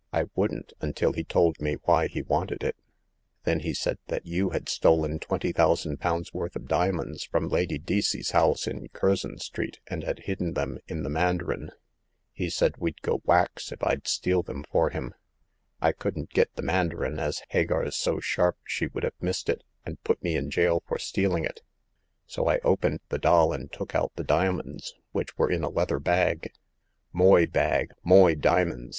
[0.11, 2.75] I wouldn't, until he told me why he wanted it.
[3.43, 7.49] Then he said that you had stolen twenty thou sand pounds' worth of diamonds from
[7.49, 11.69] Lady Deacey's house in Curzon Street, and had hid den them in the mandarin.
[12.33, 15.13] He said we'd go whacks if Fd steal them for him.
[15.79, 20.03] I couldn't get the mandarin, as Hagar*s so sharp she would have missed it, and
[20.03, 21.61] put me in jail for stealing it;
[22.25, 25.99] so I opened the doll, and took out the diamonds which were in a leather
[25.99, 26.53] bag.".
[27.13, 28.89] Moy bag, moy dimins